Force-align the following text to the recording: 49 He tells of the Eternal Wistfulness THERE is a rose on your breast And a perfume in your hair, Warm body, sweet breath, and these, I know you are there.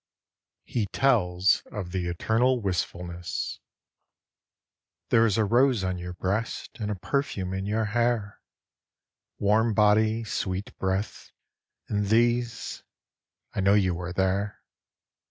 49 0.65 0.73
He 0.81 0.85
tells 0.87 1.61
of 1.71 1.91
the 1.91 2.07
Eternal 2.07 2.59
Wistfulness 2.59 3.59
THERE 5.09 5.27
is 5.27 5.37
a 5.37 5.45
rose 5.45 5.83
on 5.83 5.99
your 5.99 6.13
breast 6.13 6.79
And 6.79 6.89
a 6.89 6.95
perfume 6.95 7.53
in 7.53 7.67
your 7.67 7.85
hair, 7.85 8.41
Warm 9.37 9.75
body, 9.75 10.23
sweet 10.23 10.75
breath, 10.79 11.29
and 11.87 12.07
these, 12.07 12.81
I 13.53 13.59
know 13.61 13.75
you 13.75 13.99
are 14.01 14.11
there. 14.11 14.63